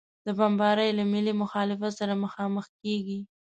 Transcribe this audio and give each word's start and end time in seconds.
دا 0.25 0.31
بمبارۍ 0.39 0.89
له 0.97 1.03
ملي 1.13 1.33
مخالفت 1.43 1.91
سره 1.99 2.13
مخامخ 2.23 2.65
کېږي. 2.81 3.19